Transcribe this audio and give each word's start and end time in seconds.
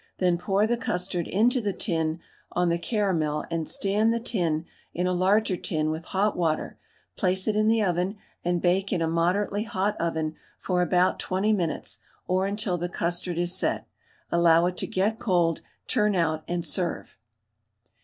Then 0.17 0.39
pour 0.39 0.65
the 0.65 0.77
custard 0.77 1.27
into 1.27 1.61
the 1.61 1.73
tin 1.73 2.21
on 2.53 2.69
the 2.69 2.79
caramel 2.79 3.45
and 3.51 3.67
stand 3.69 4.11
the 4.11 4.19
tin 4.19 4.65
in 4.95 5.05
a 5.05 5.13
larger 5.13 5.55
tin 5.55 5.91
with 5.91 6.05
hot 6.05 6.35
water, 6.35 6.79
place 7.15 7.47
it 7.47 7.55
in 7.55 7.67
the 7.67 7.83
oven, 7.83 8.17
and 8.43 8.63
bake 8.63 8.91
in 8.91 9.03
a 9.03 9.07
moderately 9.07 9.61
hot 9.61 9.95
oven 10.01 10.37
for 10.57 10.81
about 10.81 11.19
20 11.19 11.53
minutes 11.53 11.99
or 12.27 12.47
until 12.47 12.79
the 12.79 12.89
custard 12.89 13.37
is 13.37 13.53
set. 13.55 13.85
Allow 14.31 14.65
it 14.65 14.77
to 14.77 14.87
get 14.87 15.19
cold, 15.19 15.61
turn 15.87 16.15
out, 16.15 16.43
and 16.47 16.65
serve. 16.65 17.15